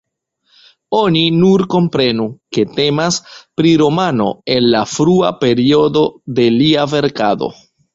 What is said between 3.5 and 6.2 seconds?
pri romano el la frua periodo